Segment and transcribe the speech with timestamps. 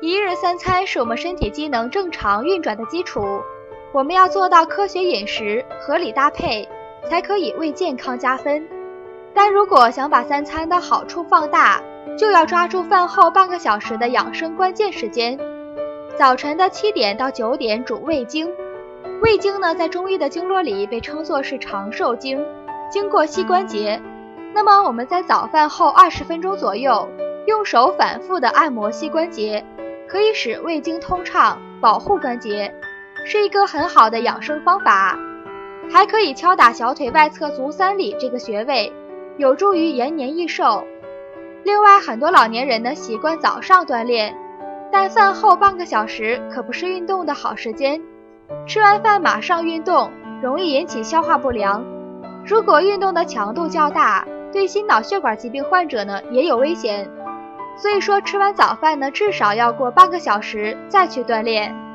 [0.00, 3.42] 一日三餐是我们身体机能正常运转的基础，
[3.92, 6.68] 我们要做到科学饮食、合理搭配，
[7.10, 8.64] 才可以为健康加分。
[9.34, 11.82] 但如果想把三餐的好处放大，
[12.16, 15.36] 就要抓住饭后半个小时的养生关键时间。
[16.16, 18.48] 早晨的七点到九点主胃经，
[19.20, 22.40] 胃经呢在中医的经络里被称作是长寿经，
[22.88, 24.00] 经过膝关节。
[24.54, 27.08] 那么我们在早饭后二十分钟左右，
[27.46, 29.64] 用手反复的按摩膝关节。
[30.08, 32.74] 可以使胃经通畅，保护关节，
[33.26, 35.18] 是一个很好的养生方法。
[35.90, 38.92] 还可以敲打小腿外侧足三里这个穴位，
[39.36, 40.84] 有助于延年益寿。
[41.64, 44.34] 另外，很多老年人呢习惯早上锻炼，
[44.90, 48.00] 但饭后半个小时可不是运动的好时间。
[48.66, 50.10] 吃完饭马上运动，
[50.42, 51.84] 容易引起消化不良。
[52.46, 57.10] 如果运动的强度较大，对心脑血管疾病患者呢也有危险。
[57.80, 61.87] 所以说，吃完早饭呢，至少要过半个小时再去锻炼。